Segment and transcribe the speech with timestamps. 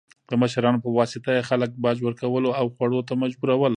[0.31, 3.69] د مشرانو په واسطه یې خلک باج ورکولو او خوړو ته مجبورول.